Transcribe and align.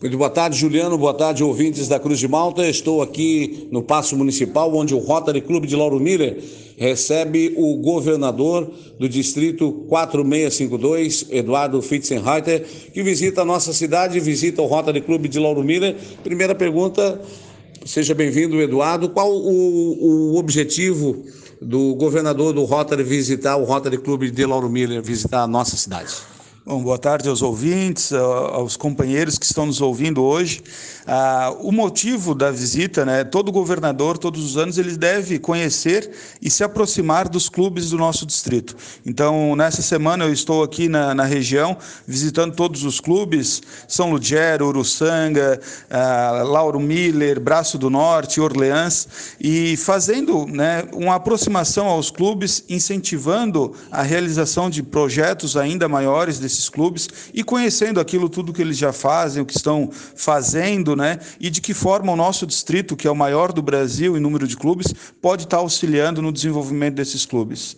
Boa 0.00 0.30
tarde, 0.30 0.56
Juliano. 0.56 0.96
Boa 0.96 1.12
tarde, 1.12 1.42
ouvintes 1.42 1.88
da 1.88 1.98
Cruz 1.98 2.20
de 2.20 2.28
Malta. 2.28 2.64
Estou 2.64 3.02
aqui 3.02 3.66
no 3.72 3.82
Paço 3.82 4.16
Municipal, 4.16 4.72
onde 4.72 4.94
o 4.94 4.98
Rotary 4.98 5.40
Clube 5.40 5.66
de 5.66 5.74
Lauro 5.74 5.98
Miller 5.98 6.40
recebe 6.76 7.52
o 7.56 7.74
governador 7.78 8.70
do 8.96 9.08
distrito 9.08 9.72
4652, 9.88 11.26
Eduardo 11.30 11.82
Fitzenreiter, 11.82 12.64
que 12.94 13.02
visita 13.02 13.42
a 13.42 13.44
nossa 13.44 13.72
cidade, 13.72 14.20
visita 14.20 14.62
o 14.62 14.66
Rotary 14.66 15.00
Clube 15.00 15.28
de 15.28 15.40
Lauro 15.40 15.64
Miller. 15.64 15.96
Primeira 16.22 16.54
pergunta, 16.54 17.20
seja 17.84 18.14
bem-vindo, 18.14 18.62
Eduardo. 18.62 19.08
Qual 19.08 19.32
o, 19.32 20.30
o 20.30 20.38
objetivo 20.38 21.24
do 21.60 21.96
governador 21.96 22.52
do 22.52 22.62
Rotary 22.62 23.02
visitar 23.02 23.56
o 23.56 23.64
Rotary 23.64 23.98
Clube 23.98 24.30
de 24.30 24.46
Lauro 24.46 24.70
Miller, 24.70 25.02
visitar 25.02 25.42
a 25.42 25.48
nossa 25.48 25.76
cidade? 25.76 26.37
Bom, 26.68 26.82
boa 26.82 26.98
tarde 26.98 27.30
aos 27.30 27.40
ouvintes, 27.40 28.12
aos 28.12 28.76
companheiros 28.76 29.38
que 29.38 29.46
estão 29.46 29.64
nos 29.64 29.80
ouvindo 29.80 30.22
hoje. 30.22 30.62
Ah, 31.06 31.56
o 31.60 31.72
motivo 31.72 32.34
da 32.34 32.50
visita, 32.50 33.06
né, 33.06 33.24
todo 33.24 33.50
governador, 33.50 34.18
todos 34.18 34.44
os 34.44 34.58
anos, 34.58 34.76
ele 34.76 34.94
deve 34.94 35.38
conhecer 35.38 36.10
e 36.42 36.50
se 36.50 36.62
aproximar 36.62 37.26
dos 37.26 37.48
clubes 37.48 37.88
do 37.88 37.96
nosso 37.96 38.26
distrito. 38.26 38.76
Então, 39.06 39.56
nessa 39.56 39.80
semana 39.80 40.26
eu 40.26 40.32
estou 40.34 40.62
aqui 40.62 40.90
na, 40.90 41.14
na 41.14 41.24
região, 41.24 41.74
visitando 42.06 42.54
todos 42.54 42.84
os 42.84 43.00
clubes, 43.00 43.62
São 43.88 44.10
Lugero, 44.10 44.66
Uruçanga, 44.66 45.58
ah, 45.88 46.42
Lauro 46.44 46.78
Miller, 46.78 47.40
Braço 47.40 47.78
do 47.78 47.88
Norte, 47.88 48.42
Orleans, 48.42 49.08
e 49.40 49.74
fazendo 49.78 50.46
né, 50.46 50.86
uma 50.92 51.14
aproximação 51.14 51.86
aos 51.86 52.10
clubes, 52.10 52.62
incentivando 52.68 53.72
a 53.90 54.02
realização 54.02 54.68
de 54.68 54.82
projetos 54.82 55.56
ainda 55.56 55.88
maiores 55.88 56.38
desse 56.38 56.57
desses 56.58 56.68
clubes 56.68 57.08
e 57.32 57.44
conhecendo 57.44 58.00
aquilo 58.00 58.28
tudo 58.28 58.52
que 58.52 58.60
eles 58.60 58.76
já 58.76 58.92
fazem, 58.92 59.42
o 59.42 59.46
que 59.46 59.56
estão 59.56 59.88
fazendo, 59.92 60.96
né? 60.96 61.20
E 61.40 61.48
de 61.48 61.60
que 61.60 61.72
forma 61.72 62.12
o 62.12 62.16
nosso 62.16 62.46
distrito, 62.46 62.96
que 62.96 63.06
é 63.06 63.10
o 63.10 63.16
maior 63.16 63.52
do 63.52 63.62
Brasil 63.62 64.16
em 64.16 64.20
número 64.20 64.46
de 64.46 64.56
clubes, 64.56 64.92
pode 65.22 65.44
estar 65.44 65.58
auxiliando 65.58 66.20
no 66.20 66.32
desenvolvimento 66.32 66.96
desses 66.96 67.24
clubes. 67.24 67.76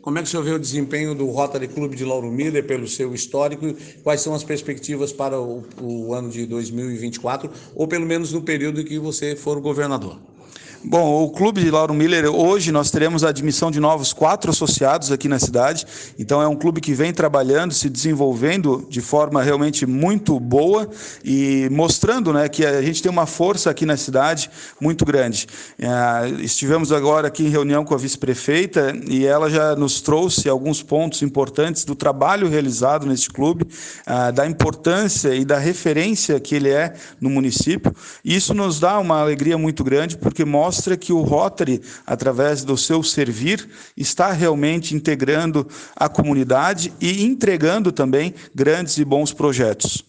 Como 0.00 0.18
é 0.18 0.22
que 0.22 0.26
o 0.26 0.30
senhor 0.30 0.42
vê 0.42 0.50
o 0.50 0.58
desempenho 0.58 1.14
do 1.14 1.26
Rotary 1.26 1.68
Clube 1.68 1.94
de 1.94 2.04
Lauro 2.04 2.28
Miller 2.28 2.66
pelo 2.66 2.88
seu 2.88 3.14
histórico? 3.14 3.72
Quais 4.02 4.20
são 4.20 4.34
as 4.34 4.42
perspectivas 4.42 5.12
para 5.12 5.40
o, 5.40 5.62
o 5.80 6.12
ano 6.12 6.28
de 6.28 6.44
2024, 6.44 7.48
ou 7.76 7.86
pelo 7.86 8.04
menos 8.04 8.32
no 8.32 8.42
período 8.42 8.82
que 8.82 8.98
você 8.98 9.36
for 9.36 9.60
governador? 9.60 10.18
Bom, 10.84 11.22
o 11.22 11.30
Clube 11.30 11.60
de 11.60 11.70
Lauro 11.70 11.94
Miller, 11.94 12.26
hoje 12.26 12.72
nós 12.72 12.90
teremos 12.90 13.22
a 13.22 13.28
admissão 13.28 13.70
de 13.70 13.78
novos 13.78 14.12
quatro 14.12 14.50
associados 14.50 15.12
aqui 15.12 15.28
na 15.28 15.38
cidade. 15.38 15.86
Então, 16.18 16.42
é 16.42 16.48
um 16.48 16.56
clube 16.56 16.80
que 16.80 16.92
vem 16.92 17.12
trabalhando, 17.12 17.72
se 17.72 17.88
desenvolvendo 17.88 18.84
de 18.90 19.00
forma 19.00 19.40
realmente 19.44 19.86
muito 19.86 20.40
boa 20.40 20.90
e 21.24 21.68
mostrando 21.70 22.32
né, 22.32 22.48
que 22.48 22.66
a 22.66 22.82
gente 22.82 23.00
tem 23.00 23.12
uma 23.12 23.26
força 23.26 23.70
aqui 23.70 23.86
na 23.86 23.96
cidade 23.96 24.50
muito 24.80 25.04
grande. 25.04 25.46
É, 25.78 26.42
estivemos 26.42 26.90
agora 26.90 27.28
aqui 27.28 27.44
em 27.44 27.48
reunião 27.48 27.84
com 27.84 27.94
a 27.94 27.98
vice-prefeita 27.98 28.92
e 29.08 29.24
ela 29.24 29.48
já 29.48 29.76
nos 29.76 30.00
trouxe 30.00 30.48
alguns 30.48 30.82
pontos 30.82 31.22
importantes 31.22 31.84
do 31.84 31.94
trabalho 31.94 32.48
realizado 32.48 33.06
neste 33.06 33.30
clube, 33.30 33.68
é, 34.04 34.32
da 34.32 34.48
importância 34.48 35.32
e 35.32 35.44
da 35.44 35.58
referência 35.58 36.40
que 36.40 36.56
ele 36.56 36.70
é 36.70 36.92
no 37.20 37.30
município. 37.30 37.94
E 38.24 38.34
isso 38.34 38.52
nos 38.52 38.80
dá 38.80 38.98
uma 38.98 39.20
alegria 39.20 39.56
muito 39.56 39.84
grande, 39.84 40.16
porque 40.16 40.44
mostra 40.44 40.71
mostra 40.72 40.96
que 40.96 41.12
o 41.12 41.20
Rotary, 41.20 41.82
através 42.06 42.64
do 42.64 42.78
seu 42.78 43.02
servir, 43.02 43.68
está 43.94 44.32
realmente 44.32 44.94
integrando 44.94 45.68
a 45.94 46.08
comunidade 46.08 46.90
e 46.98 47.24
entregando 47.24 47.92
também 47.92 48.32
grandes 48.54 48.96
e 48.96 49.04
bons 49.04 49.34
projetos. 49.34 50.02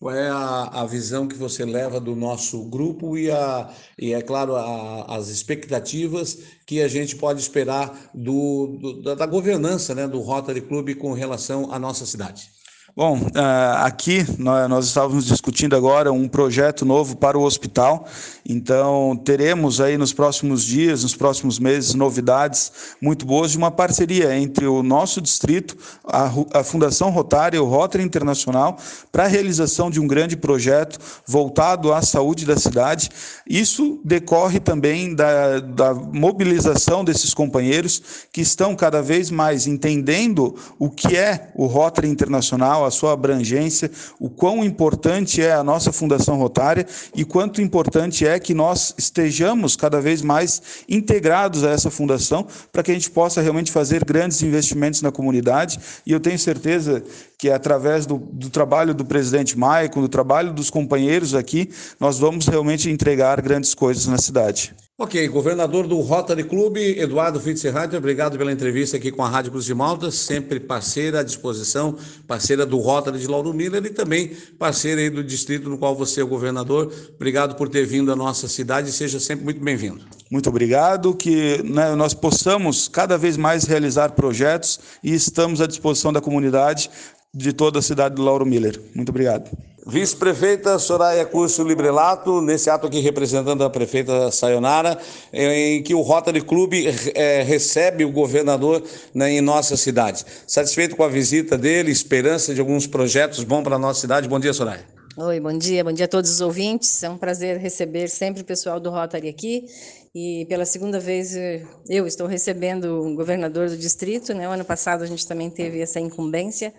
Qual 0.00 0.12
é 0.12 0.28
a, 0.28 0.64
a, 0.72 0.86
visão 0.86 1.28
que 1.28 1.36
você 1.36 1.64
leva 1.64 2.00
do 2.00 2.16
nosso 2.16 2.64
grupo 2.64 3.16
e, 3.16 3.30
a, 3.30 3.70
e 3.96 4.12
é 4.12 4.20
claro, 4.20 4.56
a, 4.56 5.16
as 5.16 5.28
expectativas 5.28 6.38
que 6.66 6.82
a 6.82 6.88
gente 6.88 7.14
pode 7.14 7.40
esperar 7.40 8.10
do, 8.12 8.78
do, 8.80 9.14
da 9.14 9.26
governança 9.26 9.94
né, 9.94 10.08
do 10.08 10.18
Rotary 10.20 10.62
Club 10.62 10.96
com 10.96 11.12
relação 11.12 11.70
à 11.70 11.78
nossa 11.78 12.04
cidade? 12.04 12.50
Bom, 12.96 13.20
ah, 13.36 13.86
aqui 13.86 14.26
nós 14.36 14.86
estávamos 14.86 15.26
discutindo 15.26 15.76
agora 15.76 16.12
um 16.12 16.26
projeto 16.26 16.84
novo 16.84 17.16
para 17.16 17.38
o 17.38 17.42
hospital, 17.42 18.04
então 18.44 19.16
teremos 19.24 19.80
aí 19.80 19.96
nos 19.96 20.12
próximos 20.12 20.64
dias, 20.64 21.04
nos 21.04 21.14
próximos 21.14 21.60
meses, 21.60 21.94
novidades 21.94 22.72
muito 23.00 23.24
boas 23.24 23.52
de 23.52 23.58
uma 23.58 23.70
parceria 23.70 24.36
entre 24.36 24.66
o 24.66 24.82
nosso 24.82 25.20
distrito, 25.20 25.76
a 26.04 26.64
Fundação 26.64 27.10
Rotária 27.10 27.56
e 27.56 27.60
o 27.60 27.64
Rotary 27.64 28.02
Internacional 28.02 28.76
para 29.12 29.24
a 29.24 29.28
realização 29.28 29.88
de 29.88 30.00
um 30.00 30.06
grande 30.08 30.36
projeto 30.36 30.98
voltado 31.24 31.92
à 31.92 32.02
saúde 32.02 32.44
da 32.44 32.56
cidade. 32.56 33.08
Isso 33.48 34.00
decorre 34.04 34.58
também 34.58 35.14
da, 35.14 35.60
da 35.60 35.94
mobilização 35.94 37.04
desses 37.04 37.32
companheiros 37.32 38.02
que 38.32 38.40
estão 38.40 38.74
cada 38.74 39.00
vez 39.00 39.30
mais 39.30 39.68
entendendo 39.68 40.56
o 40.76 40.90
que 40.90 41.16
é 41.16 41.52
o 41.54 41.66
Rotary 41.66 42.08
Internacional 42.08 42.79
a 42.84 42.90
sua 42.90 43.12
abrangência, 43.12 43.90
o 44.18 44.28
quão 44.28 44.64
importante 44.64 45.42
é 45.42 45.52
a 45.52 45.64
nossa 45.64 45.92
Fundação 45.92 46.36
Rotária 46.36 46.86
e 47.14 47.24
quanto 47.24 47.60
importante 47.60 48.26
é 48.26 48.38
que 48.38 48.54
nós 48.54 48.94
estejamos 48.96 49.76
cada 49.76 50.00
vez 50.00 50.22
mais 50.22 50.62
integrados 50.88 51.64
a 51.64 51.70
essa 51.70 51.90
fundação 51.90 52.46
para 52.72 52.82
que 52.82 52.90
a 52.90 52.94
gente 52.94 53.10
possa 53.10 53.40
realmente 53.40 53.70
fazer 53.70 54.04
grandes 54.04 54.42
investimentos 54.42 55.02
na 55.02 55.12
comunidade. 55.12 55.78
E 56.06 56.12
eu 56.12 56.20
tenho 56.20 56.38
certeza 56.38 57.02
que 57.38 57.50
através 57.50 58.06
do, 58.06 58.18
do 58.18 58.50
trabalho 58.50 58.94
do 58.94 59.04
presidente 59.04 59.58
Maicon, 59.58 60.02
do 60.02 60.08
trabalho 60.08 60.52
dos 60.52 60.68
companheiros 60.68 61.34
aqui, 61.34 61.70
nós 61.98 62.18
vamos 62.18 62.46
realmente 62.46 62.90
entregar 62.90 63.40
grandes 63.40 63.74
coisas 63.74 64.06
na 64.06 64.18
cidade. 64.18 64.74
Ok, 65.02 65.28
governador 65.28 65.86
do 65.86 65.98
Rotary 66.00 66.44
Clube, 66.44 67.00
Eduardo 67.00 67.40
Fitzgerald, 67.40 67.96
obrigado 67.96 68.36
pela 68.36 68.52
entrevista 68.52 68.98
aqui 68.98 69.10
com 69.10 69.24
a 69.24 69.28
Rádio 69.30 69.50
Cruz 69.50 69.64
de 69.64 69.72
Malta, 69.72 70.10
sempre 70.10 70.60
parceira 70.60 71.20
à 71.20 71.22
disposição, 71.22 71.96
parceira 72.28 72.66
do 72.66 72.76
Rotary 72.76 73.18
de 73.18 73.26
Lauro 73.26 73.54
Miller 73.54 73.82
e 73.86 73.88
também 73.88 74.36
parceira 74.58 75.00
aí 75.00 75.08
do 75.08 75.24
distrito 75.24 75.70
no 75.70 75.78
qual 75.78 75.96
você 75.96 76.20
é 76.20 76.22
governador. 76.22 76.92
Obrigado 77.16 77.54
por 77.54 77.70
ter 77.70 77.86
vindo 77.86 78.12
à 78.12 78.14
nossa 78.14 78.46
cidade 78.46 78.90
e 78.90 78.92
seja 78.92 79.18
sempre 79.18 79.42
muito 79.42 79.64
bem-vindo. 79.64 80.04
Muito 80.30 80.50
obrigado, 80.50 81.14
que 81.14 81.62
né, 81.62 81.94
nós 81.94 82.12
possamos 82.12 82.86
cada 82.86 83.16
vez 83.16 83.38
mais 83.38 83.64
realizar 83.64 84.10
projetos 84.10 84.78
e 85.02 85.14
estamos 85.14 85.62
à 85.62 85.66
disposição 85.66 86.12
da 86.12 86.20
comunidade 86.20 86.90
de 87.32 87.52
toda 87.52 87.78
a 87.78 87.82
cidade 87.82 88.16
de 88.16 88.22
Lauro 88.22 88.44
Miller. 88.44 88.80
Muito 88.94 89.10
obrigado. 89.10 89.50
Vice-prefeita 89.86 90.78
Soraya 90.78 91.24
Curso 91.24 91.64
Librelato, 91.64 92.42
nesse 92.42 92.68
ato 92.68 92.86
aqui 92.86 93.00
representando 93.00 93.64
a 93.64 93.70
prefeita 93.70 94.30
Sayonara, 94.30 94.98
em 95.32 95.82
que 95.82 95.94
o 95.94 96.02
Rotary 96.02 96.42
Clube 96.42 96.86
é, 97.14 97.42
recebe 97.42 98.04
o 98.04 98.12
governador 98.12 98.82
né, 99.14 99.32
em 99.32 99.40
nossa 99.40 99.76
cidade. 99.76 100.24
Satisfeito 100.46 100.96
com 100.96 101.02
a 101.02 101.08
visita 101.08 101.56
dele, 101.56 101.90
esperança 101.90 102.54
de 102.54 102.60
alguns 102.60 102.86
projetos 102.86 103.42
bons 103.42 103.62
para 103.62 103.76
a 103.76 103.78
nossa 103.78 104.00
cidade. 104.00 104.28
Bom 104.28 104.38
dia, 104.38 104.52
Soraya. 104.52 104.99
Oi, 105.22 105.38
bom 105.38 105.52
dia, 105.52 105.84
bom 105.84 105.92
dia 105.92 106.06
a 106.06 106.08
todos 106.08 106.30
os 106.30 106.40
ouvintes. 106.40 107.02
É 107.02 107.10
um 107.10 107.18
prazer 107.18 107.58
receber 107.58 108.08
sempre 108.08 108.40
o 108.40 108.44
pessoal 108.44 108.80
do 108.80 108.88
Rotary 108.88 109.28
aqui. 109.28 109.66
E 110.14 110.46
pela 110.48 110.64
segunda 110.64 110.98
vez 110.98 111.36
eh, 111.36 111.62
eu 111.90 112.06
estou 112.06 112.26
recebendo 112.26 113.02
o 113.02 113.14
governador 113.14 113.68
do 113.68 113.76
distrito. 113.76 114.32
Né? 114.32 114.48
O 114.48 114.52
ano 114.52 114.64
passado 114.64 115.02
a 115.02 115.06
gente 115.06 115.28
também 115.28 115.50
teve 115.50 115.78
essa 115.78 116.00
incumbência. 116.00 116.72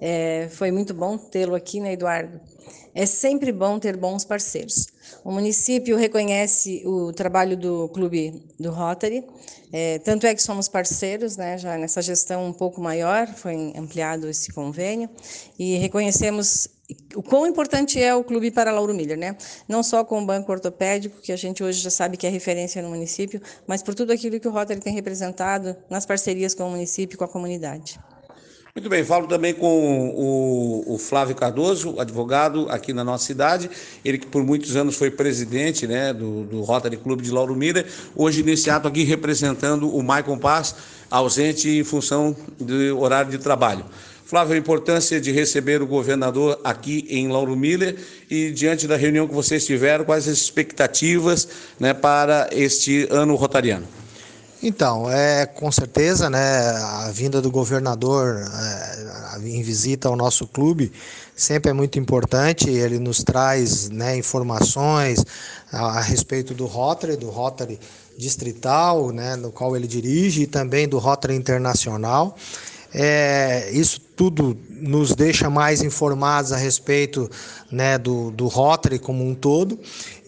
É, 0.00 0.48
foi 0.50 0.72
muito 0.72 0.92
bom 0.92 1.16
tê-lo 1.16 1.54
aqui, 1.54 1.78
né, 1.78 1.92
Eduardo? 1.92 2.40
É 2.94 3.06
sempre 3.06 3.50
bom 3.50 3.78
ter 3.78 3.96
bons 3.96 4.24
parceiros. 4.24 4.86
O 5.24 5.32
município 5.32 5.96
reconhece 5.96 6.82
o 6.86 7.12
trabalho 7.12 7.56
do 7.56 7.88
clube 7.88 8.42
do 8.58 8.70
Rotary, 8.70 9.24
é, 9.72 9.98
tanto 9.98 10.24
é 10.24 10.34
que 10.34 10.40
somos 10.40 10.68
parceiros, 10.68 11.36
né, 11.36 11.58
já 11.58 11.76
nessa 11.76 12.00
gestão 12.00 12.46
um 12.46 12.52
pouco 12.52 12.80
maior, 12.80 13.26
foi 13.26 13.72
ampliado 13.76 14.28
esse 14.28 14.52
convênio, 14.52 15.10
e 15.58 15.76
reconhecemos 15.78 16.68
o 17.16 17.22
quão 17.22 17.44
importante 17.46 18.00
é 18.00 18.14
o 18.14 18.22
clube 18.22 18.52
para 18.52 18.70
Lauro 18.70 18.94
Miller, 18.94 19.18
né? 19.18 19.36
Não 19.66 19.82
só 19.82 20.04
com 20.04 20.22
o 20.22 20.26
banco 20.26 20.52
ortopédico, 20.52 21.20
que 21.20 21.32
a 21.32 21.36
gente 21.36 21.64
hoje 21.64 21.80
já 21.80 21.90
sabe 21.90 22.16
que 22.16 22.26
é 22.26 22.30
referência 22.30 22.80
no 22.82 22.90
município, 22.90 23.40
mas 23.66 23.82
por 23.82 23.94
tudo 23.94 24.12
aquilo 24.12 24.38
que 24.38 24.46
o 24.46 24.50
Rotary 24.52 24.80
tem 24.80 24.94
representado 24.94 25.76
nas 25.90 26.06
parcerias 26.06 26.54
com 26.54 26.64
o 26.64 26.70
município 26.70 27.16
e 27.16 27.18
com 27.18 27.24
a 27.24 27.28
comunidade. 27.28 27.98
Muito 28.76 28.88
bem, 28.88 29.04
falo 29.04 29.28
também 29.28 29.54
com 29.54 30.10
o, 30.16 30.94
o, 30.94 30.98
Flávio 30.98 31.36
Cardoso, 31.36 31.94
advogado 32.00 32.66
aqui 32.68 32.92
na 32.92 33.04
nossa 33.04 33.24
cidade, 33.24 33.70
ele 34.04 34.18
que 34.18 34.26
por 34.26 34.42
muitos 34.42 34.74
anos 34.74 34.96
foi 34.96 35.12
presidente 35.12 35.86
né, 35.86 36.12
do, 36.12 36.42
do 36.42 36.60
Rotary 36.62 36.96
Clube 36.96 37.22
de 37.22 37.30
Lauro 37.30 37.54
Miller, 37.54 37.86
hoje 38.16 38.42
nesse 38.42 38.68
ato 38.70 38.88
aqui 38.88 39.04
representando 39.04 39.88
o 39.88 40.02
Maicon 40.02 40.36
Paz, 40.36 40.74
ausente 41.08 41.68
em 41.68 41.84
função 41.84 42.34
do 42.58 42.98
horário 42.98 43.30
de 43.30 43.38
trabalho. 43.38 43.84
Flávio, 44.26 44.56
a 44.56 44.58
importância 44.58 45.20
de 45.20 45.30
receber 45.30 45.80
o 45.80 45.86
governador 45.86 46.60
aqui 46.64 47.06
em 47.08 47.28
Lauro 47.28 47.54
Miller 47.54 47.94
e 48.28 48.50
diante 48.50 48.88
da 48.88 48.96
reunião 48.96 49.28
que 49.28 49.34
vocês 49.34 49.64
tiveram, 49.64 50.04
quais 50.04 50.26
as 50.26 50.36
expectativas 50.36 51.46
né, 51.78 51.94
para 51.94 52.48
este 52.50 53.06
ano 53.08 53.36
rotariano? 53.36 53.86
Então, 54.66 55.10
é 55.10 55.44
com 55.44 55.70
certeza, 55.70 56.30
né, 56.30 56.70
a 56.70 57.10
vinda 57.12 57.42
do 57.42 57.50
governador 57.50 58.42
é, 58.50 59.38
em 59.46 59.62
visita 59.62 60.08
ao 60.08 60.16
nosso 60.16 60.46
clube 60.46 60.90
sempre 61.36 61.70
é 61.70 61.74
muito 61.74 61.98
importante. 61.98 62.70
Ele 62.70 62.98
nos 62.98 63.22
traz 63.22 63.90
né, 63.90 64.16
informações 64.16 65.22
a, 65.70 65.98
a 65.98 66.00
respeito 66.00 66.54
do 66.54 66.64
Rotary, 66.64 67.14
do 67.14 67.28
Rotary 67.28 67.78
distrital, 68.16 69.10
né, 69.10 69.36
no 69.36 69.52
qual 69.52 69.76
ele 69.76 69.86
dirige, 69.86 70.44
e 70.44 70.46
também 70.46 70.88
do 70.88 70.98
Rotary 70.98 71.34
Internacional. 71.34 72.34
É, 72.94 73.70
isso 73.70 74.00
tudo 74.16 74.56
nos 74.70 75.14
deixa 75.14 75.50
mais 75.50 75.82
informados 75.82 76.52
a 76.52 76.56
respeito 76.56 77.28
né, 77.70 77.98
do, 77.98 78.30
do 78.30 78.46
Rotary 78.46 78.98
como 78.98 79.26
um 79.26 79.34
todo. 79.34 79.78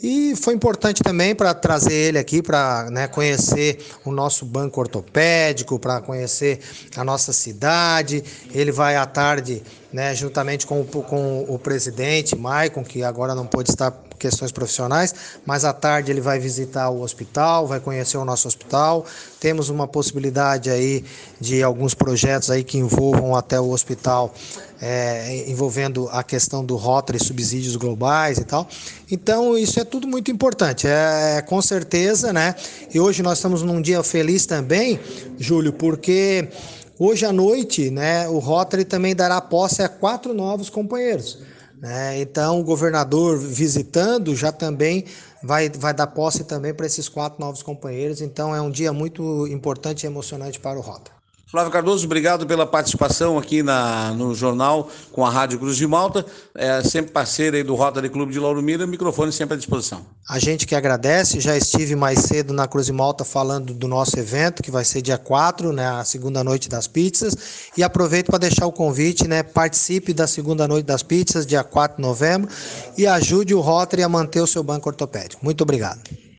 E 0.03 0.35
foi 0.37 0.55
importante 0.55 1.03
também 1.03 1.35
para 1.35 1.55
trazer 1.55 1.95
ele 1.95 2.19
aqui 2.19 2.43
para 2.43 2.89
né, 2.91 3.09
conhecer 3.09 3.79
o 4.05 4.11
nosso 4.11 4.45
banco 4.45 4.81
ortopédico, 4.81 5.79
para 5.79 6.01
conhecer 6.01 6.61
a 6.97 7.05
nossa 7.05 7.33
cidade. 7.33 8.23
Ele 8.53 8.73
vai 8.73 8.97
à 8.97 9.07
tarde, 9.07 9.63
né, 9.93 10.15
juntamente 10.15 10.67
com 10.67 10.81
o, 10.81 10.85
com 10.85 11.45
o 11.49 11.59
presidente, 11.59 12.37
Maicon, 12.37 12.85
que 12.85 13.03
agora 13.03 13.35
não 13.35 13.47
pôde 13.47 13.71
estar 13.71 14.06
questões 14.17 14.51
profissionais, 14.53 15.15
mas 15.45 15.65
à 15.65 15.73
tarde 15.73 16.11
ele 16.11 16.21
vai 16.21 16.39
visitar 16.39 16.89
o 16.91 17.03
hospital, 17.03 17.67
vai 17.67 17.81
conhecer 17.81 18.17
o 18.17 18.25
nosso 18.25 18.49
hospital. 18.49 19.05
Temos 19.41 19.69
uma 19.69 19.87
possibilidade 19.87 20.71
aí 20.71 21.05
de 21.41 21.63
alguns 21.63 21.95
projetos 21.95 22.51
aí 22.51 22.65
que 22.65 22.79
envolvam 22.79 23.37
até 23.37 23.61
o 23.61 23.71
hospital, 23.71 24.35
é, 24.81 25.45
envolvendo 25.49 26.09
a 26.11 26.23
questão 26.23 26.65
do 26.65 26.77
Rotary, 26.77 27.23
subsídios 27.23 27.77
globais 27.77 28.39
e 28.39 28.45
tal. 28.45 28.67
Então 29.11 29.57
isso 29.57 29.79
é 29.79 29.85
tudo 29.85 30.07
muito 30.09 30.31
importante, 30.31 30.87
é, 30.87 31.37
é 31.39 31.43
com 31.43 31.61
certeza, 31.63 32.33
né? 32.33 32.55
E 32.93 32.99
hoje 32.99 33.23
nós 33.23 33.39
estamos 33.39 33.63
num 33.63 33.81
dia 33.81 34.03
feliz 34.03 34.47
também, 34.47 34.99
Júlio, 35.39 35.73
porque 35.73 36.49
hoje 36.99 37.27
à 37.27 37.33
noite, 37.33 37.91
né, 37.91 38.29
o 38.29 38.39
Rotary 38.39 38.85
também 38.85 39.15
dará 39.15 39.41
posse 39.41 39.83
a 39.83 39.89
quatro 39.89 40.33
novos 40.33 40.71
companheiros. 40.71 41.39
Né? 41.77 42.21
Então, 42.21 42.61
o 42.61 42.65
governador 42.65 43.39
visitando 43.39 44.35
já 44.35 44.51
também 44.51 45.05
vai, 45.43 45.69
vai 45.69 45.93
dar 45.93 46.07
posse 46.07 46.45
também 46.45 46.75
para 46.75 46.87
esses 46.87 47.09
quatro 47.09 47.39
novos 47.41 47.63
companheiros. 47.63 48.21
Então, 48.21 48.55
é 48.55 48.61
um 48.61 48.71
dia 48.71 48.93
muito 48.93 49.47
importante 49.49 50.05
e 50.05 50.07
emocionante 50.07 50.59
para 50.59 50.79
o 50.79 50.83
Rota. 50.83 51.16
Flávio 51.49 51.71
Cardoso, 51.71 52.05
obrigado 52.07 52.45
pela 52.45 52.67
participação 52.67 53.39
aqui 53.39 53.63
na, 53.63 54.11
no 54.11 54.35
jornal 54.35 54.91
com 55.13 55.25
a 55.25 55.31
Rádio 55.31 55.61
Cruz 55.61 55.77
de 55.77 55.87
Malta. 55.87 56.27
É 56.53 56.83
sempre 56.83 57.13
parceiro 57.13 57.57
aí 57.57 57.63
do 57.63 57.77
Rotary 57.77 58.09
Clube 58.09 58.33
de 58.33 58.41
Lauro 58.41 58.61
Mira, 58.61 58.85
microfone 58.85 59.31
sempre 59.31 59.55
à 59.55 59.57
disposição. 59.57 60.05
A 60.29 60.41
gente 60.41 60.67
que 60.67 60.75
agradece, 60.75 61.39
já 61.39 61.57
estive 61.57 61.95
mais 61.95 62.19
cedo 62.19 62.53
na 62.53 62.67
Cruz 62.67 62.87
de 62.87 62.93
Malta 62.93 63.25
falando 63.25 63.73
do 63.73 63.87
nosso 63.87 64.19
evento, 64.19 64.61
que 64.61 64.73
vai 64.73 64.85
ser 64.85 65.03
dia 65.03 65.19
4, 65.19 65.73
né, 65.73 65.87
a 65.87 66.03
segunda 66.03 66.43
noite 66.43 66.69
das 66.69 66.89
pizzas, 66.89 67.37
e 67.77 67.85
aproveito 67.85 68.27
para 68.27 68.39
deixar 68.39 68.67
o 68.67 68.73
convite, 68.73 69.29
né, 69.29 69.45
participe 69.45 70.13
da 70.13 70.27
segunda 70.27 70.67
noite 70.67 70.87
das 70.87 71.05
pizzas, 71.05 71.47
dia 71.47 71.63
4 71.63 71.99
de 71.99 72.03
novembro, 72.03 72.51
e 72.99 73.07
ajude 73.07 73.55
o 73.55 73.61
Rotary 73.61 74.03
a 74.03 74.09
manter 74.09 74.41
o 74.41 74.49
seu 74.49 74.65
banco 74.65 74.89
ortopédico. 74.89 75.45
Muito 75.45 75.61
obrigado. 75.61 76.26